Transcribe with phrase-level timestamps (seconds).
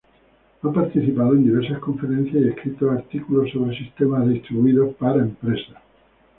[0.63, 5.77] Ha participado en diversas conferencias y escrito artículos sobre sistemas distribuidos para empresas.